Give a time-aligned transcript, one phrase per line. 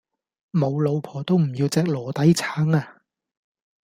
[0.49, 3.03] 無老婆都唔要隻籮底橙呀